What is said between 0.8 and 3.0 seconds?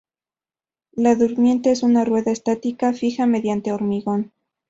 La durmiente es una rueda estática,